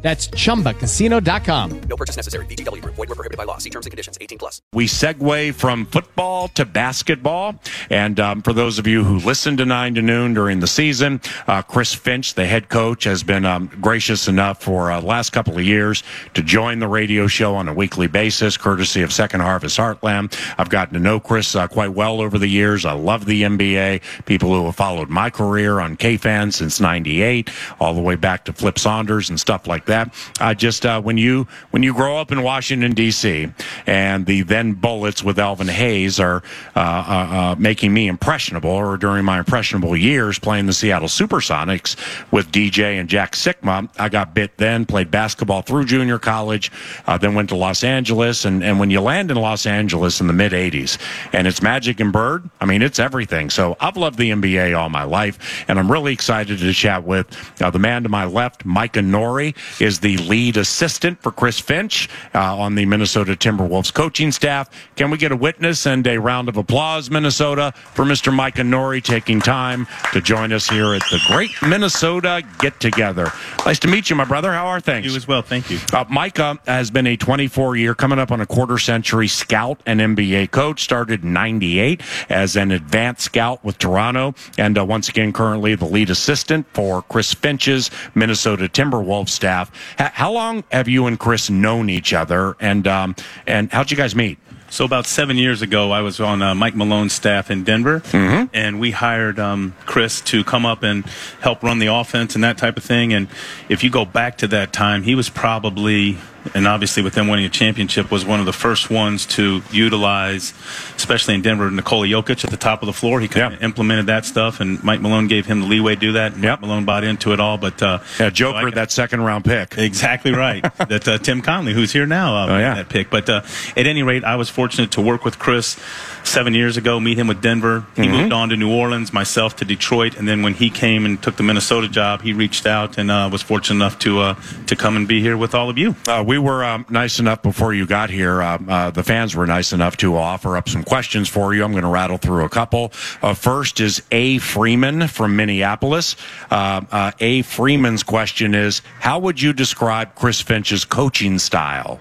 [0.00, 1.80] That's chumbacasino.com.
[1.88, 2.46] No purchase necessary.
[2.46, 2.94] VGW Group.
[2.94, 3.58] Void were prohibited by law.
[3.58, 4.16] See terms and conditions.
[4.20, 4.62] 18 plus.
[4.72, 7.60] We segue from football to basketball.
[7.90, 11.20] And um, for those of you who listen to 9 to noon during the season,
[11.48, 15.30] uh, Chris Finch, the head coach, has been um, gracious enough for uh, the last
[15.30, 16.04] couple of years
[16.34, 20.38] to join the radio show on a weekly basis, courtesy of Second Harvest Heartland.
[20.58, 22.84] I've gotten to know Chris uh, quite well over the years.
[22.84, 24.02] I love the NBA.
[24.26, 28.52] People who have followed my career on KFan since 98, all the way back to
[28.52, 30.14] Flip Saunders and stuff like that.
[30.40, 33.48] Uh, just uh, when you when you grow up in Washington D.C.
[33.86, 36.42] and the then Bullets with Elvin Hayes are
[36.76, 41.96] uh, uh, uh, making me impressionable, or during my impressionable years playing the Seattle SuperSonics
[42.32, 44.86] with DJ and Jack Sikma, I got bit then.
[44.86, 46.70] Played basketball through junior college,
[47.06, 50.26] uh, then went to Los Angeles, and and when you land in Los Angeles in
[50.26, 50.98] the mid '80s,
[51.32, 53.50] and it's Magic and Bird, I mean it's everything.
[53.50, 57.26] So I've loved the NBA all my life, and I'm really excited to chat with
[57.56, 62.56] the man to my left, Micah Nori is the lead assistant for Chris Finch uh,
[62.56, 64.70] on the Minnesota Timberwolves coaching staff.
[64.96, 68.32] Can we get a witness and a round of applause, Minnesota, for Mr.
[68.32, 73.30] Micah Nori taking time to join us here at the Great Minnesota Get Together?
[73.64, 74.52] Nice to meet you, my brother.
[74.52, 75.06] How are things?
[75.06, 75.42] You as well.
[75.42, 75.78] Thank you.
[75.92, 80.00] Uh, Micah has been a 24 year, coming up on a quarter century scout and
[80.00, 80.82] NBA coach.
[80.82, 85.84] Started in 98 as an advanced scout with Toronto, and uh, once again, currently the
[85.84, 89.67] lead assistant for Chris Finch's Minnesota Timberwolves staff.
[90.00, 93.16] H- how long have you and Chris known each other, and um,
[93.46, 94.38] and how'd you guys meet?
[94.70, 98.54] So about seven years ago, I was on uh, Mike Malone's staff in Denver, Mm-hmm.
[98.54, 101.06] and we hired um, Chris to come up and
[101.40, 103.14] help run the offense and that type of thing.
[103.14, 103.28] And
[103.70, 106.18] if you go back to that time, he was probably,
[106.54, 110.52] and obviously with them winning a championship, was one of the first ones to utilize,
[110.96, 113.20] especially in Denver, Nikola Jokic at the top of the floor.
[113.20, 113.64] He kind of Yeah.
[113.66, 116.34] implemented that stuff, and Mike Malone gave him the leeway to do that.
[116.34, 116.60] And Yep.
[116.60, 119.76] Mike Malone bought into it all, but uh, Yeah, so Joker, that second round pick.
[119.78, 120.62] Exactly right.
[120.88, 122.74] that uh, Tim Connelly, who's here now, uh, Oh, yeah.
[122.74, 123.10] that pick.
[123.10, 123.42] But uh,
[123.76, 125.76] at any rate, I was fortunate to work with Chris
[126.24, 127.84] seven years ago, meet him with Denver.
[127.96, 128.12] He Mm-hmm.
[128.12, 131.36] moved on to New Orleans, myself to Detroit, and then when he came and took
[131.36, 134.34] the Minnesota job, he reached out and uh, was fortunate enough to uh,
[134.66, 135.94] to come and be here with all of you.
[136.06, 138.40] Uh, we were um, nice enough before you got here.
[138.40, 141.64] Uh, uh, the fans were nice enough to offer up some questions for you.
[141.64, 142.92] I'm going to rattle through a couple.
[143.20, 144.38] Uh, first is A.
[144.38, 146.16] Freeman from Minneapolis.
[146.50, 147.42] Uh, uh, a.
[147.42, 151.98] Freeman's question is How would you describe Chris Finch's coaching style?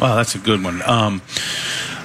[0.00, 0.82] Wow, that's a good one.
[0.82, 1.22] Um,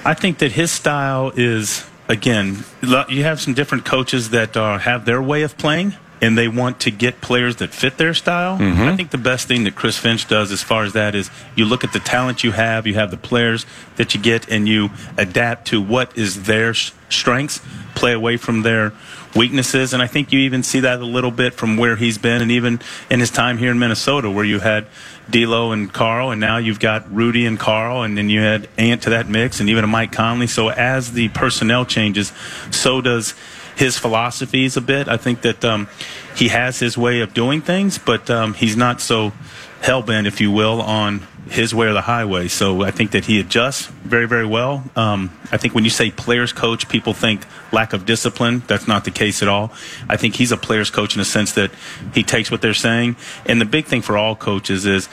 [0.04, 2.64] I think that his style is again.
[2.82, 6.78] You have some different coaches that uh, have their way of playing, and they want
[6.80, 8.56] to get players that fit their style.
[8.56, 8.82] Mm-hmm.
[8.82, 11.64] I think the best thing that Chris Finch does, as far as that, is you
[11.64, 13.66] look at the talent you have, you have the players
[13.96, 17.60] that you get, and you adapt to what is their strengths,
[17.96, 18.92] play away from their
[19.34, 19.92] weaknesses.
[19.92, 22.52] And I think you even see that a little bit from where he's been, and
[22.52, 24.86] even in his time here in Minnesota, where you had
[25.28, 29.02] D'Lo and Karl, and now you've got Rudy and Karl, and then you had Ant
[29.02, 30.46] to that mix, and even a Mike Conley.
[30.46, 32.32] So as the personnel changes,
[32.70, 33.34] so does
[33.82, 35.08] his philosophies a bit.
[35.08, 35.88] I think that um,
[36.36, 39.32] he has his way of doing things, but um, he's not so
[39.80, 42.46] hell bent, if you will, on his way or the highway.
[42.46, 44.84] So I think that he adjusts very, very well.
[44.94, 48.62] Um, I think when you say players coach, people think lack of discipline.
[48.68, 49.72] That's not the case at all.
[50.08, 51.72] I think he's a players coach in the sense that
[52.14, 53.16] he takes what they're saying.
[53.46, 55.08] And the big thing for all coaches is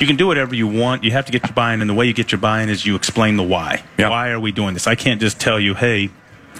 [0.00, 1.04] you can do whatever you want.
[1.04, 2.96] You have to get your buy-in, and the way you get your buy-in is you
[2.96, 3.84] explain the why.
[3.98, 4.08] Yeah.
[4.08, 4.86] Why are we doing this?
[4.86, 6.08] I can't just tell you, hey,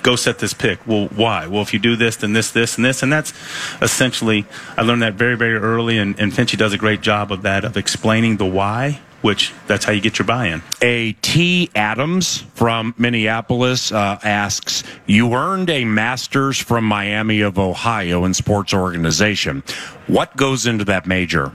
[0.02, 0.86] go set this pick.
[0.86, 1.46] Well, why?
[1.46, 3.02] Well, if you do this, then this, this, and this.
[3.02, 3.32] And that's
[3.80, 4.44] essentially,
[4.76, 7.64] I learned that very, very early, and, and Finchy does a great job of that,
[7.64, 10.62] of explaining the why, which that's how you get your buy in.
[10.82, 11.70] A T.
[11.74, 18.74] Adams from Minneapolis uh, asks, "You earned a master's from Miami of Ohio in sports
[18.74, 19.62] organization.
[20.08, 21.52] What goes into that major?"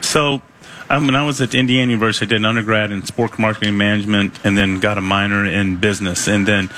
[0.00, 0.42] So,
[0.90, 4.40] um, when I was at Indiana University, I did an undergrad in sport marketing management
[4.42, 6.26] and then got a minor in business.
[6.26, 6.70] And then,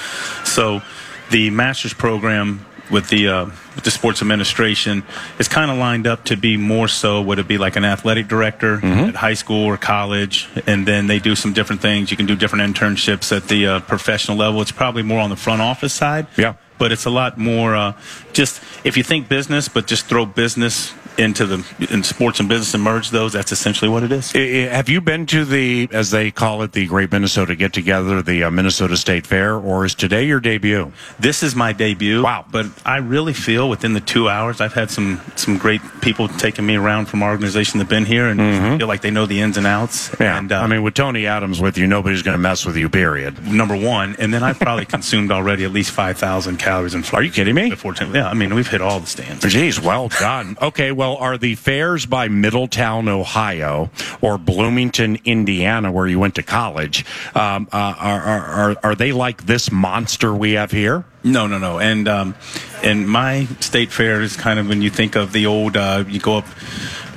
[0.44, 0.82] so
[1.30, 3.44] the master's program with the uh,
[3.74, 5.02] with the sports administration
[5.38, 8.28] is kind of lined up to be more so would it be like an athletic
[8.28, 12.10] director at high school or college and then they do some different things.
[12.10, 14.62] You can do different internships at the uh, professional level.
[14.62, 16.26] It's probably more on the front office side.
[16.38, 16.54] Yeah.
[16.78, 17.92] but it's a lot more uh,
[18.32, 22.74] just if you think business but just throw business into the in sports and business
[22.74, 24.32] and merge those, that's essentially what it is.
[24.32, 28.44] Have you been to the, as they call it, the Great Minnesota Get Together, the
[28.44, 30.92] uh, Minnesota State Fair, or is today your debut?
[31.18, 32.22] This is my debut.
[32.22, 32.44] Wow.
[32.50, 36.64] But I really feel within the two hours, I've had some some great people taking
[36.64, 39.56] me around from our organization that've been here and feel like they know the ins
[39.56, 40.08] and outs.
[40.10, 40.22] Mm-hmm.
[40.22, 40.38] Yeah.
[40.38, 42.88] And, uh, I mean, with Tony Adams with you, nobody's going to mess with you,
[42.88, 43.44] period.
[43.46, 47.04] number one, and then I've probably consumed already at least five thousand calories in.
[47.12, 47.70] Are you kidding me?
[47.70, 49.44] Before yeah, I mean we've hit all the stands.
[49.44, 50.56] Geez, well done.
[50.60, 53.90] Okay, well, are the fairs by Middletown, Ohio,
[54.20, 59.12] or Bloomington, Indiana, where you went to college, um, uh, are, are, are, are they
[59.12, 61.04] like this monster we have here?
[61.24, 61.78] No, no, no.
[61.78, 62.34] And um,
[62.82, 66.20] and my state fair is kind of when you think of the old, uh, you
[66.20, 66.46] go up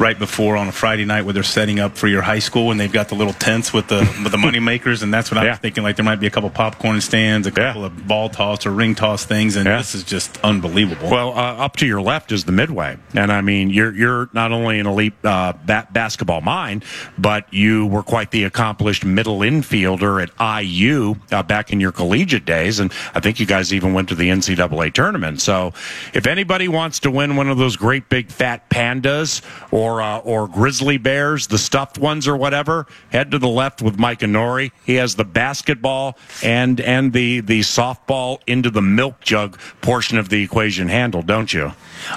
[0.01, 2.79] right before on a Friday night where they're setting up for your high school and
[2.79, 5.43] they've got the little tents with the with the money makers, and that's what I
[5.45, 5.49] Yeah.
[5.51, 5.83] was thinking.
[5.83, 8.95] Like there might be a couple popcorn stands, a couple of ball toss or ring
[8.95, 9.77] toss things, and Yeah.
[9.77, 11.09] this is just unbelievable.
[11.09, 14.51] Well, uh, up to your left is the Midway, and I mean, you're you're not
[14.51, 16.83] only an elite uh, ba- basketball mind,
[17.17, 20.31] but you were quite the accomplished middle infielder at
[20.63, 24.15] IU uh, back in your collegiate days, and I think you guys even went to
[24.15, 25.41] the NCAA tournament.
[25.41, 25.73] So,
[26.13, 30.47] if anybody wants to win one of those great big fat pandas or uh, or
[30.47, 34.71] grizzly bears, the stuffed ones or whatever, head to the left with Micah Nori.
[34.85, 40.29] He has the basketball and and the the softball into the milk jug portion of
[40.29, 41.71] the equation handled, don't you?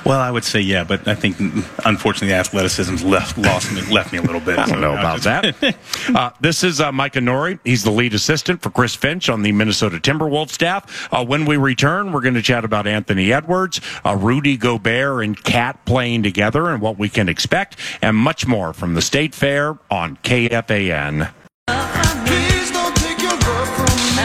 [0.04, 1.38] Well, I would say yeah, but I think
[1.84, 4.58] unfortunately the athleticism's left lost me left me a little bit.
[4.58, 5.76] I don't know about that.
[6.14, 7.58] uh, this is uh, Micah Nori.
[7.64, 11.08] He's the lead assistant for Chris Finch on the Minnesota Timberwolves staff.
[11.12, 15.42] Uh, when we return, we're going to chat about Anthony Edwards, uh, Rudy Gobert, and
[15.42, 17.63] KAT playing together and what we can expect,
[18.02, 21.32] and much more from the State Fair on KFAN.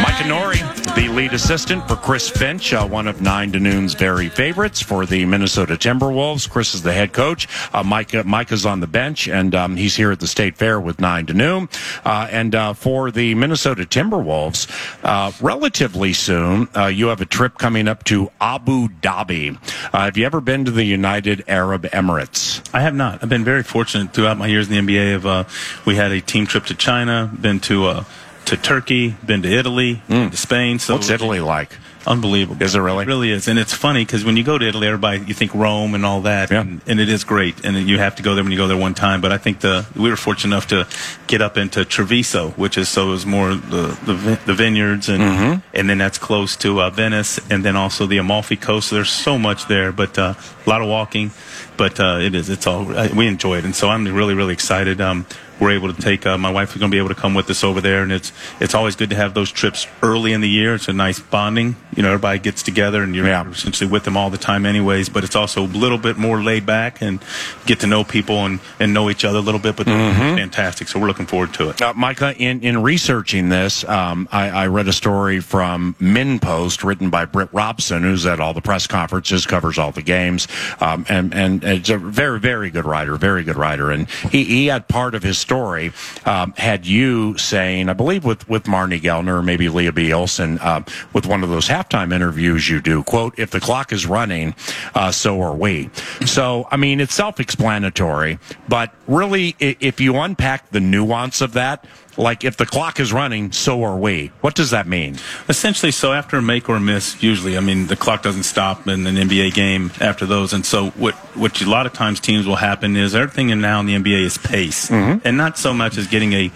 [0.01, 0.58] Micah Nori,
[0.99, 5.05] the lead assistant for Chris Finch, uh, one of 9 to noon's very favorites for
[5.05, 6.49] the Minnesota Timberwolves.
[6.49, 7.47] Chris is the head coach.
[7.73, 10.99] Uh, Micah, Micah's on the bench, and um, he's here at the State Fair with
[10.99, 11.69] 9 to noon.
[12.03, 14.67] Uh, and uh, for the Minnesota Timberwolves,
[15.05, 19.57] uh, relatively soon, uh, you have a trip coming up to Abu Dhabi.
[19.93, 22.61] Uh, have you ever been to the United Arab Emirates?
[22.73, 23.23] I have not.
[23.23, 25.15] I've been very fortunate throughout my years in the NBA.
[25.15, 25.45] Of uh,
[25.85, 28.03] we had a team trip to China, been to uh,
[28.49, 30.79] to Turkey, been to Italy, been to Spain.
[30.79, 31.71] So What's Italy like?
[32.07, 32.63] Unbelievable.
[32.63, 33.03] Is it really?
[33.03, 33.47] It really is.
[33.47, 36.21] And it's funny because when you go to Italy, everybody, you think Rome and all
[36.21, 36.49] that.
[36.49, 36.61] Yeah.
[36.61, 37.63] And, and it is great.
[37.65, 39.19] And you have to go there when you go there one time.
[39.21, 40.87] But I think the we were fortunate enough to
[41.27, 45.09] get up into Treviso, which is so it was more the, the, the vineyards.
[45.09, 45.59] And, Mm-hmm.
[45.75, 47.37] and then that's close to uh, Venice.
[47.51, 48.87] And then also the Amalfi Coast.
[48.89, 50.33] So there's so much there, but uh,
[50.65, 51.31] a lot of walking.
[51.77, 52.49] But uh, it is.
[52.49, 53.65] It's all, uh, we enjoy it.
[53.65, 54.99] And so I'm really, really excited.
[55.01, 55.25] Um,
[55.59, 57.49] we're able to take uh, my wife is going to be able to come with
[57.49, 60.49] us over there and it's it's always good to have those trips early in the
[60.49, 63.49] year it's a nice bonding you know everybody gets together and you're Yeah.
[63.49, 66.65] essentially with them all the time anyways but it's also a little bit more laid
[66.65, 67.19] back and
[67.65, 70.87] get to know people and, and know each other a little bit but they're fantastic
[70.87, 74.67] so we're looking forward to it Uh, Micah, in, in researching this, um, I, I
[74.67, 79.45] read a story from MinnPost written by Britt Robson, who's at all the press conferences,
[79.45, 80.47] covers all the games,
[80.81, 83.91] um, and, and it's a very, very good writer, very good writer.
[83.91, 85.91] And he, he had part of his story,
[86.25, 90.13] um, had you saying, I believe with, with Marney Gellner, or maybe Lea B.
[90.13, 94.05] Olsen, uh, with one of those halftime interviews you do, quote, if the clock is
[94.05, 94.53] running,
[94.93, 95.89] uh, so are we.
[96.23, 98.37] So, I mean, it's self explanatory,
[98.67, 101.83] but really, if you unpack the nuance of that,
[102.19, 104.31] like if the clock is running, so are we.
[104.41, 105.17] What does that mean?
[105.47, 108.87] Essentially, so after a make or a miss, usually, I mean, the clock doesn't stop
[108.87, 110.51] in an NBA game after those.
[110.51, 113.79] And so, what, what a lot of times teams will happen is everything in now
[113.79, 114.89] in the NBA is pace.
[114.89, 115.25] Mm-hmm.
[115.25, 116.51] And not so much as getting a,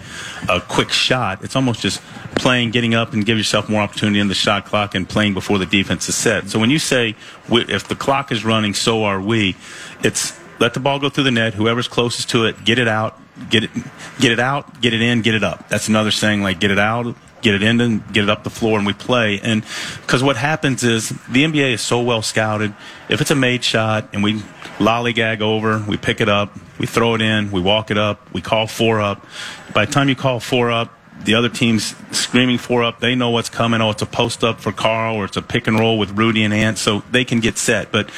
[0.50, 1.42] a quick shot.
[1.42, 2.02] It's almost just
[2.34, 5.58] playing, getting up, and give yourself more opportunity in the shot clock and playing before
[5.58, 6.50] the defense is set.
[6.50, 7.16] So when you say,
[7.50, 9.56] if the clock is running, so are we,
[10.02, 11.54] it's let the ball go through the net.
[11.54, 13.18] Whoever's closest to it, get it out,
[13.50, 13.70] get it,
[14.18, 15.68] get it out, get it in, get it up.
[15.68, 18.50] That's another saying like get it out, get it in, and get it up the
[18.50, 19.40] floor, and we play.
[19.40, 19.64] And
[20.02, 22.74] because what happens is the NBA is so well scouted.
[23.08, 24.40] If it's a made shot and we
[24.78, 28.40] lollygag over, we pick it up, we throw it in, we walk it up, we
[28.40, 29.24] call four up.
[29.72, 30.92] By the time you call four up,
[31.22, 33.00] the other team's screaming four up.
[33.00, 33.80] They know what's coming.
[33.80, 36.44] Oh, it's a post up for Karl or it's a pick and roll with Rudy
[36.44, 37.90] and Ant, so they can get set.
[37.90, 38.10] But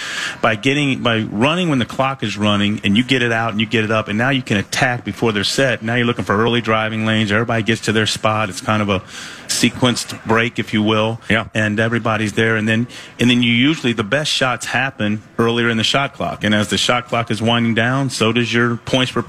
[0.42, 3.60] by getting by running when the clock is running and you get it out and
[3.60, 5.82] you get it up, and now you can attack before they're set.
[5.82, 7.30] Now you're looking for early driving lanes.
[7.30, 8.48] Everybody gets to their spot.
[8.48, 9.00] It's kind of a
[9.48, 11.20] sequenced break, if you will.
[11.30, 11.48] Yeah.
[11.54, 12.88] And everybody's there, and then
[13.20, 16.44] and then you usually the best shots happen earlier in the shot clock.
[16.44, 19.22] And as the shot clock is winding down, so does your points per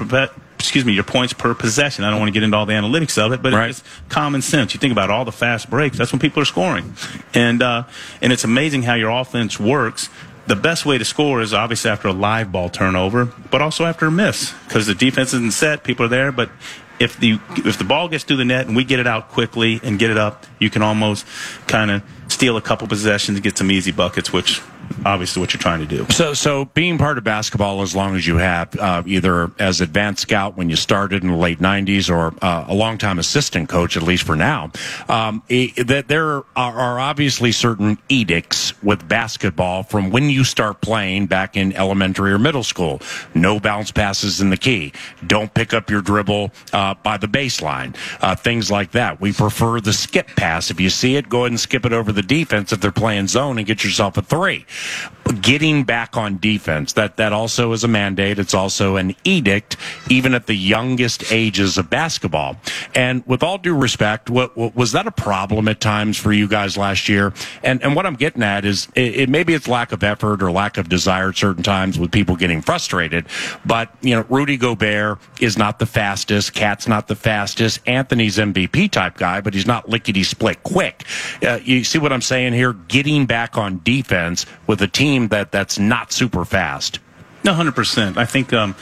[0.60, 2.04] excuse me, your points per possession.
[2.04, 3.70] I don't want to get into all the analytics of it, but Right.
[3.70, 4.74] it's common sense.
[4.74, 5.98] You think about all the fast breaks.
[5.98, 6.94] That's when people are scoring,
[7.34, 7.84] and uh,
[8.22, 10.10] and it's amazing how your offense works
[10.48, 14.06] the best way to score is obviously after a live ball turnover, but also after
[14.06, 16.32] a miss because the defense isn't set, people are there.
[16.32, 16.50] But
[17.00, 19.80] if the if the ball gets through the net and we get it out quickly
[19.84, 21.26] and get it up, you can almost
[21.68, 24.62] kind of steal a couple possessions and get some easy buckets, which
[25.06, 26.06] obviously what you're trying to do.
[26.10, 30.22] So, so being part of basketball as long as you have, uh, either as advanced
[30.22, 34.04] scout when you started in the late '90s, or uh, a long-time assistant coach, at
[34.04, 34.72] least for now,
[35.10, 41.28] um, that there are, are, obviously certain edicts with basketball from when you start playing
[41.28, 43.00] back in elementary or middle school.
[43.34, 44.94] No bounce passes in the key.
[45.26, 47.96] Don't pick up your dribble uh, by the baseline.
[48.22, 49.22] Uh, things like that.
[49.22, 50.72] We prefer the skip pass.
[50.72, 53.28] If you see it, go ahead and skip it over the defense if they're playing
[53.28, 54.66] zone and get yourself a three
[55.42, 56.94] getting back on defense.
[56.94, 58.40] That that also is a mandate.
[58.40, 59.78] It's also an edict,
[60.10, 62.58] even at the youngest ages of basketball.
[62.96, 66.48] And with all due respect, what, what was that a problem at times for you
[66.48, 67.34] guys last year?
[67.64, 70.52] And and what I'm getting at is it, it maybe it's lack of effort or
[70.52, 73.26] lack of desire at certain times with people getting frustrated.
[73.66, 76.54] But you know, Rudy Gobert is not the fastest.
[76.54, 77.80] KAT's not the fastest.
[77.86, 81.04] Anthony's MVP type guy, but he's not lickety split quick.
[81.42, 82.74] Uh, you see what I'm saying here?
[82.74, 87.00] Getting back on defense with a team that that's not super fast.
[87.48, 88.18] No, hundred percent.
[88.18, 88.74] I think um,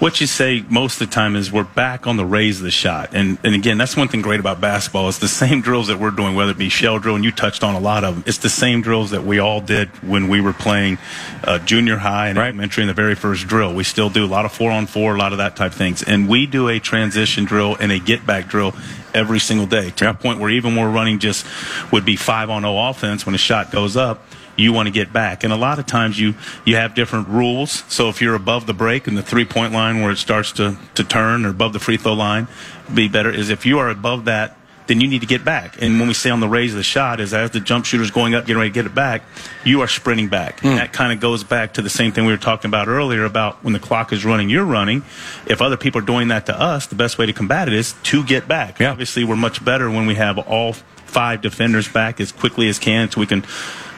[0.00, 2.70] what you say most of the time is we're back on the raise of the
[2.70, 5.08] shot, and and again, that's one thing great about basketball.
[5.08, 7.62] It's the same drills that we're doing, whether it be shell drill, and you touched
[7.62, 8.24] on a lot of them.
[8.26, 10.98] It's the same drills that we all did when we were playing
[11.44, 12.48] uh, junior high and right.
[12.48, 13.74] elementary in the very first drill.
[13.74, 15.78] We still do a lot of four on four, a lot of that type of
[15.78, 18.74] things, and we do a transition drill and a get back drill
[19.14, 20.12] every single day to yeah.
[20.12, 21.46] the point where even we're running just
[21.92, 24.24] would be five on zero offense when a shot goes up
[24.60, 25.44] you want to get back.
[25.44, 27.84] And a lot of times you, you have different rules.
[27.88, 30.76] So if you're above the break and the three point line where it starts to,
[30.94, 32.48] to turn or above the free throw line,
[32.92, 34.56] be better is if you are above that,
[34.90, 35.80] then you need to get back.
[35.80, 38.10] And when we say on the raise of the shot is as the jump shooter's
[38.10, 39.22] going up, getting ready to get it back,
[39.64, 40.60] you are sprinting back.
[40.60, 40.70] Mm.
[40.70, 43.24] And that kind of goes back to the same thing we were talking about earlier
[43.24, 45.04] about when the clock is running, you're running.
[45.46, 47.94] If other people are doing that to us, the best way to combat it is
[48.04, 48.80] to get back.
[48.80, 48.90] Yeah.
[48.90, 53.12] Obviously, we're much better when we have all five defenders back as quickly as can
[53.12, 53.44] so we can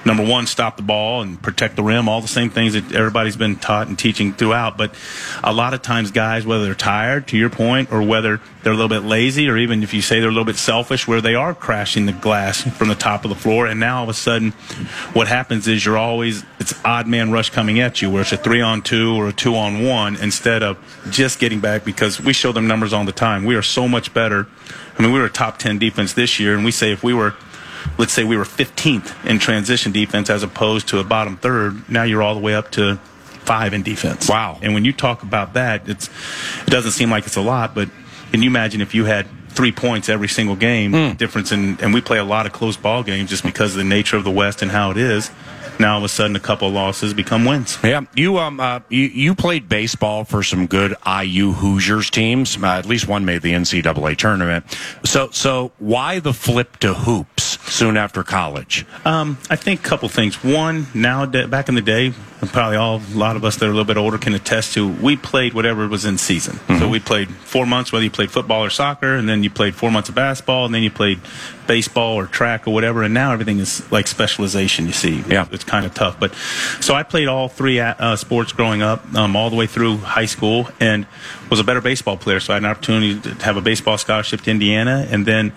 [0.05, 3.37] number one, stop the ball and protect the rim, all the same things that everybody's
[3.37, 4.77] been taught and teaching throughout.
[4.77, 4.95] But
[5.43, 8.77] a lot of times, guys, whether they're tired, to your point, or whether they're a
[8.77, 11.35] little bit lazy, or even if you say they're a little bit selfish, where they
[11.35, 14.15] are crashing the glass from the top of the floor, and now all of a
[14.15, 14.53] sudden,
[15.13, 18.37] what happens is you're always it's odd man rush coming at you, where it's a
[18.37, 20.79] three on two or a two on one instead of
[21.11, 23.45] just getting back because we show them numbers all the time.
[23.45, 24.47] We are so much better.
[24.99, 27.15] I mean, we were a top 10 defense this year, and we say if we
[27.15, 27.35] were
[27.99, 31.89] let's say we were 15th in transition defense as opposed to a bottom third.
[31.91, 32.97] Now you're all the way up to
[33.45, 34.29] five in defense.
[34.29, 34.59] Wow.
[34.63, 36.09] And when you talk about that, it's
[36.67, 37.89] it doesn't seem like it's a lot, but
[38.31, 41.17] can you imagine if you had three points every single game mm.
[41.19, 43.85] difference in and we play a lot of close ball games just because of the
[43.85, 45.31] nature of the West and how it is
[45.79, 47.79] now all of a sudden a couple of losses become wins.
[47.83, 52.57] Yeah, you um uh, you, you played baseball for some good IU Hoosiers teams.
[52.57, 54.65] Uh, at least one made the NCAA tournament.
[55.05, 57.42] So so why the flip to hoops
[57.73, 58.87] soon after college?
[59.05, 60.43] Um, I think a couple things.
[60.45, 62.13] One, now back in the day,
[62.51, 64.89] probably all a lot of us that are a little bit older can attest to.
[64.89, 66.57] We played whatever was in season.
[66.57, 66.79] Mm-hmm.
[66.81, 69.75] So we played four months, whether you played football or soccer, and then you played
[69.75, 71.21] four months of basketball, and then you played
[71.69, 73.05] baseball or track or whatever.
[73.05, 74.87] And now everything is like specialization.
[74.87, 76.19] You see, yeah, it's kind of tough.
[76.19, 76.35] But
[76.81, 80.27] so I played all three uh, sports growing up, um, all the way through high
[80.27, 81.07] school, and
[81.49, 82.41] was a better baseball player.
[82.41, 85.53] So I had an opportunity to have a baseball scholarship to Indiana, and then,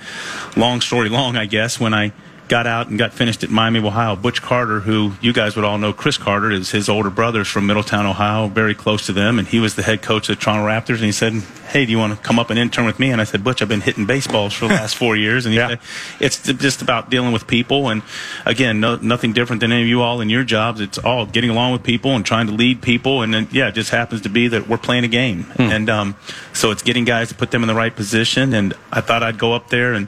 [0.55, 2.11] long story long, I guess, when I
[2.47, 4.15] got out and got finished at Miami, Ohio.
[4.15, 7.65] Butch Carter, who you guys would all know, Cris Carter is his older brother's from
[7.65, 10.67] Middletown, Ohio, very close to them, and he was the head coach of the Toronto
[10.67, 10.95] Raptors.
[10.95, 11.33] And he said,
[11.69, 13.61] "Hey, do you want to come up and intern with me?" And I said, "Butch,
[13.61, 15.69] I've been hitting baseballs for the last four years, and yeah.
[15.69, 15.79] Said,
[16.19, 17.89] it's just about dealing with people.
[17.89, 18.03] And
[18.45, 20.81] again, no, nothing different than any of you all in your jobs.
[20.81, 23.21] It's all getting along with people and trying to lead people.
[23.21, 25.71] And then, yeah, it just happens to be that we're playing a game, mm.
[25.71, 26.15] and um,
[26.53, 28.53] so it's getting guys to put them in the right position.
[28.53, 30.07] And I thought I'd go up there and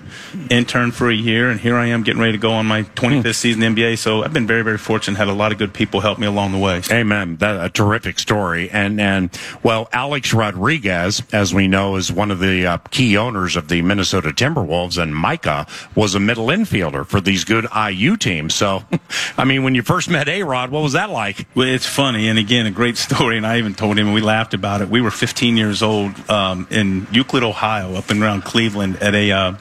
[0.50, 3.24] intern for a year, and here I am getting ready to go on my 25th
[3.24, 3.36] mm.
[3.36, 3.98] season in the NBA.
[3.98, 5.18] So I've been very, very fortunate.
[5.18, 6.82] Had a lot of good people help me along the way.
[6.92, 7.38] Amen.
[7.38, 8.70] That a terrific story.
[8.70, 9.30] And and
[9.64, 13.82] well, Alex Rodriguez, as we know, is one of the uh, key owners of the
[13.82, 18.56] Minnesota Timberwolves, and Micah was a middle infielder for these good IU teams.
[18.56, 18.84] So,
[19.38, 21.48] I mean, when you first met A Rod, what was that like?
[21.56, 23.38] Well, it's funny, and again, a great story.
[23.38, 24.90] And I even told him, and we laughed about it.
[24.90, 29.32] We were 15 years old um, in Euclid, Ohio, up and around Cleveland, at a
[29.32, 29.54] uh,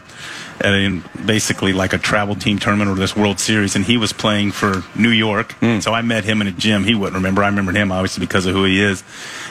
[0.61, 4.13] at a, basically like a travel team tournament or this World Series, and he was
[4.13, 5.53] playing for New York.
[5.55, 5.81] Hmm.
[5.81, 6.85] So I met him in a gym.
[6.85, 7.43] He wouldn't remember.
[7.43, 9.05] I remembered him obviously because of who he is.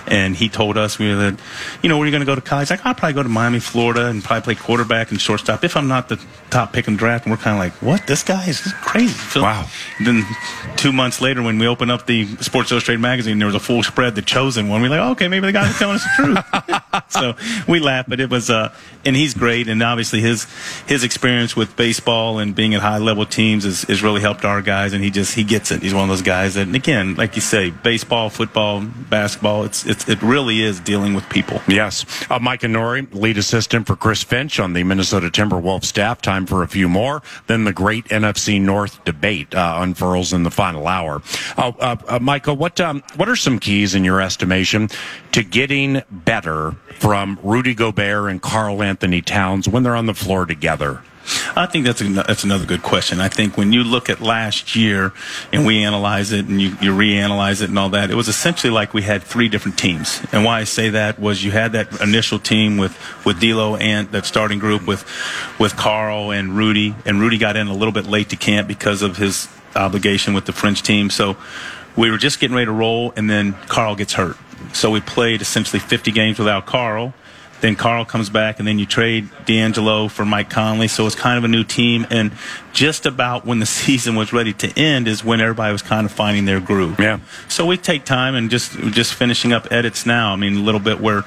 [0.07, 1.35] And he told us we were,
[1.81, 2.69] you know, where are you going to go to college?
[2.69, 5.87] Like I'll probably go to Miami, Florida, and probably play quarterback and shortstop if I'm
[5.87, 7.25] not the top pick in the draft.
[7.25, 8.05] And we're kind of like, what?
[8.07, 9.13] This guy is crazy.
[9.13, 9.67] So Wow.
[10.03, 10.23] Then
[10.75, 13.81] two months later, when we opened up the Sports Illustrated magazine, there was a full
[13.83, 14.81] spread, the chosen one.
[14.81, 16.81] We're like, oh, okay, maybe the guy's telling us the truth.
[17.09, 17.35] so
[17.67, 18.73] we laughed, but it was, uh,
[19.03, 19.67] and he's great.
[19.67, 20.47] And obviously his,
[20.87, 24.61] his experience with baseball and being at high level teams has, has really helped our
[24.61, 24.93] guys.
[24.93, 25.81] And he just, he gets it.
[25.81, 29.85] He's one of those guys that, and again, like you say, baseball, football, basketball, it's,
[29.85, 31.61] it's, it really is dealing with people.
[31.67, 32.05] Yes.
[32.29, 36.21] Uh, Micah Nori, lead assistant for Chris Finch on the Minnesota Timberwolves staff.
[36.21, 37.21] Time for a few more.
[37.47, 41.21] Then the great NFC North debate uh, unfurls in the final hour.
[41.57, 44.89] Uh, uh, uh, Michael, what um, what are some keys in your estimation
[45.31, 51.01] to getting better from Rudy Gobert and Karl-Anthony Towns when they're on the floor together?
[51.55, 53.19] I think that's that's another good question.
[53.19, 55.11] I think when you look at last year
[55.51, 58.71] and we analyze it and you, you reanalyze it and all that, it was essentially
[58.71, 60.21] like we had three different teams.
[60.31, 64.11] And why I say that was you had that initial team with with D'Lo and
[64.11, 65.03] that starting group with
[65.59, 69.01] with Karl and Rudy, and Rudy got in a little bit late to camp because
[69.01, 71.09] of his obligation with the French team.
[71.09, 71.37] So
[71.95, 74.37] we were just getting ready to roll, and then Karl gets hurt.
[74.75, 77.13] So we played essentially 50 games without Karl.
[77.61, 80.89] Then Karl comes back, and then you trade D'Angelo for Mike Conley.
[80.89, 82.05] So it's kind of a new team.
[82.09, 82.33] And
[82.73, 86.11] just about when the season was ready to end is when everybody was kind of
[86.11, 86.99] finding their groove.
[86.99, 87.19] Yeah.
[87.47, 90.33] So we take time and just just finishing up edits now.
[90.33, 91.23] I mean, a little bit where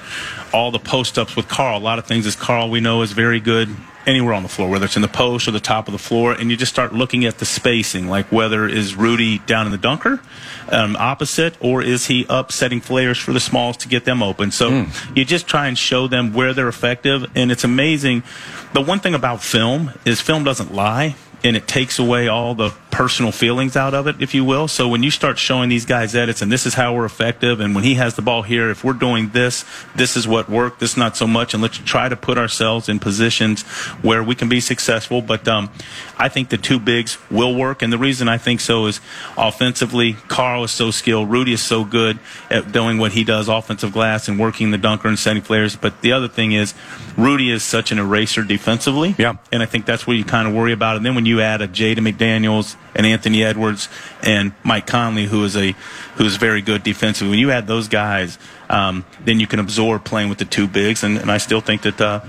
[0.52, 1.78] all the post ups with Karl.
[1.78, 3.74] A lot of things is Karl we know is very good
[4.08, 6.32] anywhere on the floor, whether it's in the post or the top of the floor,
[6.32, 9.78] and you just start looking at the spacing, like whether is Rudy down in the
[9.78, 10.20] dunker,
[10.70, 14.50] um, opposite, or is he up setting flares for the smalls to get them open.
[14.50, 18.22] So you just try and show them where they're effective, and it's amazing.
[18.72, 21.14] The one thing about film is film doesn't lie.
[21.44, 24.66] And it takes away all the personal feelings out of it, if you will.
[24.66, 27.72] So when you start showing these guys edits, and this is how we're effective, and
[27.72, 29.64] when he has the ball here, if we're doing this,
[29.94, 32.98] this is what worked, this not so much, and let's try to put ourselves in
[32.98, 33.62] positions
[34.02, 35.22] where we can be successful.
[35.22, 35.70] But um,
[36.18, 39.00] I think the two bigs will work, and the reason I think so is
[39.36, 42.18] offensively, Karl is so skilled, Rudy is so good
[42.50, 45.76] at doing what he does, offensive glass and working the dunker and setting flares.
[45.76, 46.74] But the other thing is,
[47.16, 49.34] Rudy is such an eraser defensively, Yeah.
[49.52, 50.94] and I think that's where you kind of worry about.
[50.94, 50.96] it.
[50.96, 53.88] And then when you add a Jaden McDaniels and Anthony Edwards
[54.22, 55.72] and Mike Conley, who is a
[56.16, 60.28] who's very good defensively, when you add those guys, um, then you can absorb playing
[60.28, 61.02] with the two bigs.
[61.02, 62.20] And, and I still think that uh,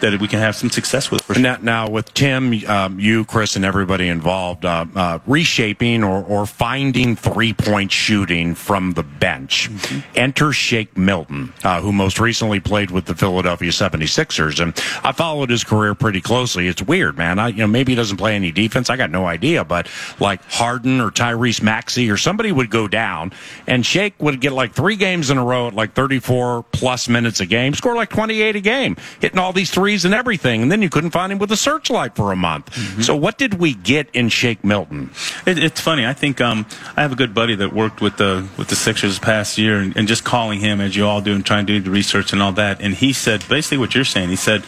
[0.00, 1.24] that we can have some success with.
[1.24, 1.38] Sure.
[1.38, 6.46] Now, now with Tim, um, you, Chris, and everybody involved, uh, uh, reshaping or, or
[6.46, 9.70] finding three point shooting from the bench.
[10.14, 14.60] Enter Shake Milton, uh, who most recently played with the Philadelphia 76ers.
[14.60, 16.68] And I followed his career pretty closely.
[16.68, 17.38] It's weird, man.
[17.38, 18.90] I, you know, maybe he doesn't play any defense.
[18.90, 19.88] I got no idea, but
[20.20, 23.32] like Harden or Tyrese Maxey or somebody would go down
[23.66, 27.40] and Shake would get like three games in a row at like 34 plus minutes
[27.40, 29.70] a game, score like 28 a game, hitting all these
[30.04, 30.62] and everything.
[30.62, 32.74] And then you couldn't find him with a searchlight for a month.
[33.02, 35.10] So what did we get in Shake Milton?
[35.46, 36.06] It, it's funny.
[36.06, 39.12] I think um, I have a good buddy that worked with the with the Sixers
[39.12, 41.72] this past year, and, and just calling him as you all do, and trying to
[41.74, 42.80] do the research and all that.
[42.80, 44.28] And he said basically what you're saying.
[44.28, 44.64] He said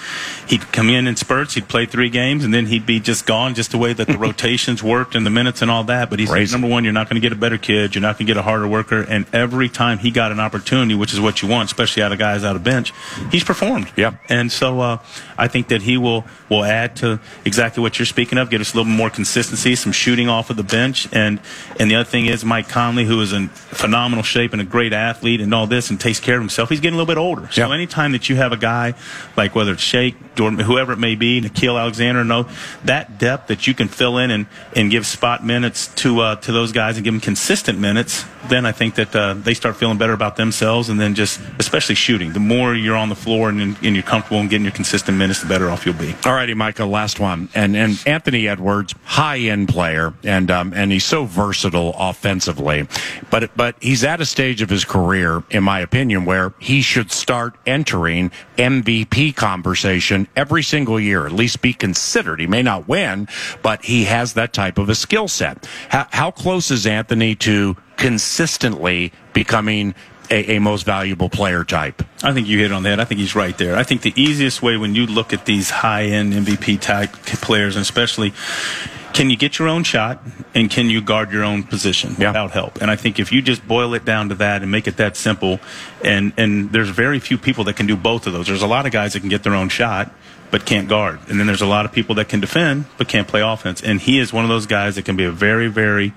[0.47, 3.55] he'd come in in spurts, he'd play three games, and then he'd be just gone,
[3.55, 6.11] just the way that the rotations worked and the minutes and all that.
[6.11, 8.19] But he said number one, you're not going to get a better kid, you're not
[8.19, 11.21] going to get a harder worker, and every time he got an opportunity, which is
[11.21, 12.93] what you want, especially out of guys out of bench,
[13.31, 13.91] he's performed.
[13.97, 14.99] Yeah, And so uh,
[15.37, 18.75] I think that he will will add to exactly what you're speaking of, give us
[18.75, 21.41] a little more consistency, some shooting off of the bench, and
[21.79, 24.93] and the other thing is Mike Conley, who is in phenomenal shape and a great
[24.93, 26.69] athlete and all this, and takes care of himself.
[26.69, 27.49] He's getting a little bit older.
[27.51, 28.95] So anytime that you have a guy
[29.37, 32.49] like whether it's Shake, Jordan, whoever it may be, Nickeil Alexander, no,
[32.85, 34.47] that depth that you can fill in and
[34.77, 38.67] and give spot minutes to uh, to those guys and give them consistent minutes, then
[38.67, 42.33] I think that uh, they start feeling better about themselves, and then just especially shooting.
[42.33, 45.43] The more you're on the floor and, and you're comfortable and getting your consistent minutes,
[45.43, 46.15] the better off you'll be.
[46.25, 47.49] All righty, Micah, last one.
[47.55, 52.87] And and Anthony Edwards, high end player, and um, and he's so versatile offensively,
[53.31, 57.13] but but he's at a stage of his career, in my opinion, where he should
[57.13, 62.41] start entering MVP conversation every single year, at least be considered.
[62.41, 63.29] He may not win,
[63.63, 65.67] but he has that type of a skill set.
[65.89, 69.95] How, how close is Anthony to consistently becoming
[70.31, 72.03] a, a most valuable player type?
[72.23, 73.01] I think you hit on that.
[73.01, 73.77] I think he's right there.
[73.77, 77.13] I think the easiest way when you look at these high end MVP type
[77.43, 78.33] players, and especially,
[79.13, 80.23] can you get your own shot
[80.55, 82.29] and can you guard your own position Yeah.
[82.29, 82.81] without help?
[82.81, 85.17] And I think if you just boil it down to that and make it that
[85.17, 85.59] simple,
[86.05, 88.47] and and there's very few people that can do both of those.
[88.47, 90.13] There's a lot of guys that can get their own shot.
[90.51, 91.21] But can't guard.
[91.29, 93.83] And then there's a lot of people that can defend but can't play offense.
[93.83, 96.13] And he is one of those guys that can be a very, very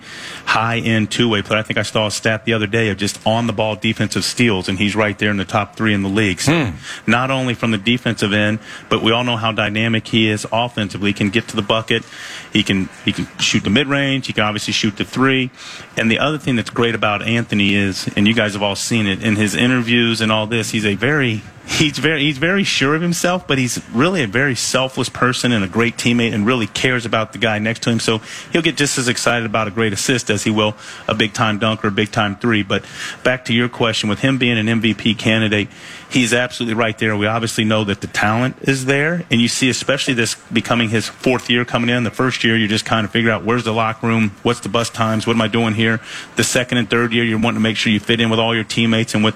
[0.46, 1.60] high end two way player.
[1.60, 4.24] I think I saw a stat the other day of just on the ball defensive
[4.24, 6.40] steals, and he's right there in the top three in the league.
[6.40, 6.78] So hmm.
[7.10, 11.10] not only from the defensive end, but we all know how dynamic he is offensively.
[11.10, 12.04] He can get to the bucket.
[12.52, 14.28] He can he can shoot the mid range.
[14.28, 15.52] He can obviously shoot the three.
[15.98, 19.08] And the other thing that's great about Anthony is, and you guys have all seen
[19.08, 22.96] it in his interviews and all this, he's a very he's very he's very sure
[22.96, 26.68] of himself, but he's really a very selfless person and a great teammate, and really
[26.68, 28.00] cares about the guy next to him.
[28.00, 28.20] So
[28.52, 30.76] he'll get just as excited about a great assist as he will
[31.08, 32.64] a big time dunk or a big time three.
[32.64, 32.86] But
[33.24, 35.70] back to your question, with him being an MVP candidate,
[36.14, 37.18] he's absolutely right there.
[37.18, 41.08] We obviously know that the talent is there, and you see especially this becoming his
[41.08, 42.04] fourth year coming in.
[42.04, 44.70] The first year, you're just kind of figuring out where's the locker room, what's the
[44.70, 46.00] bus times, what am I doing here.
[46.36, 48.54] The second and third year, you're wanting to make sure you fit in with all
[48.54, 49.36] your teammates and with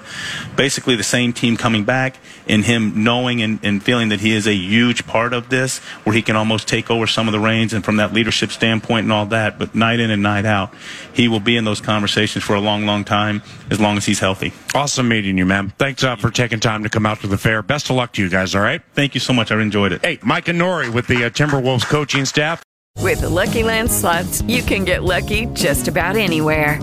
[0.56, 4.46] basically the same team coming back and him knowing and, and feeling that he is
[4.46, 7.72] a huge part of this, where he can almost take over some of the reins
[7.72, 9.58] and from that leadership standpoint and all that.
[9.58, 10.72] But night in and night out,
[11.12, 14.20] he will be in those conversations for a long, long time as long as he's
[14.20, 14.52] healthy.
[14.74, 15.70] Awesome meeting you, man.
[15.78, 17.62] Thanks uh, for taking time to come out to the fair.
[17.62, 18.82] Best of luck to you guys, all right?
[18.92, 19.50] Thank you so much.
[19.50, 20.02] I enjoyed it.
[20.02, 22.62] Hey, Micah Nori with the uh, Timberwolves coaching staff.
[22.98, 26.78] With the Lucky Land slots, you can get lucky just about anywhere.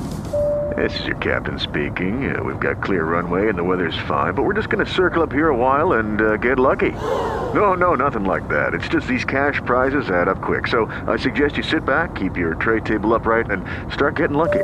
[0.75, 2.35] This is your captain speaking.
[2.35, 5.21] Uh, we've got clear runway and the weather's fine, but we're just going to circle
[5.21, 6.91] up here a while and uh, get lucky.
[7.53, 8.73] No, no, nothing like that.
[8.73, 10.65] It's just these cash prizes add up quick.
[10.67, 14.63] So I suggest you sit back, keep your tray table upright, and start getting lucky.